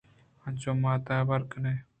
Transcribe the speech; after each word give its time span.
انچوکہ 0.45 0.79
مات 0.81 1.03
حبر 1.17 1.41
کن 1.49 1.65
اَنت 1.69 1.85